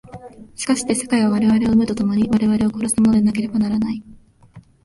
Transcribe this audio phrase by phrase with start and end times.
[0.55, 4.01] しかして世界は我々を生むと共に我々を殺すものでなければならない。